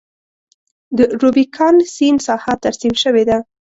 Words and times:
د 0.97 0.99
روبیکان 1.21 1.75
سیند 1.95 2.19
ساحه 2.27 2.53
ترسیم 2.63 2.93
شوې 3.03 3.23
ده. 3.29 3.37